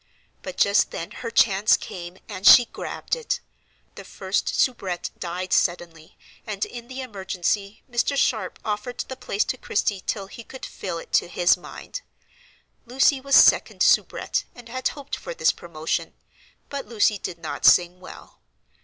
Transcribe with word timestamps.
But 0.41 0.57
just 0.57 0.89
then 0.89 1.11
her 1.11 1.29
chance 1.29 1.77
came, 1.77 2.17
and 2.27 2.47
she 2.47 2.65
"grabbed 2.65 3.15
it." 3.15 3.39
The 3.93 4.03
first 4.03 4.49
soubrette 4.55 5.11
died 5.19 5.53
suddenly, 5.53 6.17
and 6.47 6.65
in 6.65 6.87
the 6.87 7.01
emergency 7.01 7.83
Mr. 7.87 8.17
Sharp 8.17 8.57
offered 8.65 8.97
the 9.01 9.15
place 9.15 9.43
to 9.43 9.57
Christie 9.57 10.01
till 10.07 10.25
he 10.25 10.43
could 10.43 10.65
fill 10.65 10.97
it 10.97 11.11
to 11.13 11.27
his 11.27 11.55
mind. 11.55 12.01
Lucy 12.87 13.21
was 13.21 13.35
second 13.35 13.83
soubrette, 13.83 14.43
and 14.55 14.69
had 14.69 14.87
hoped 14.87 15.15
for 15.15 15.35
this 15.35 15.51
promotion; 15.51 16.15
but 16.67 16.87
Lucy 16.87 17.19
did 17.19 17.37
not 17.37 17.63
sing 17.63 17.99
well. 17.99 18.39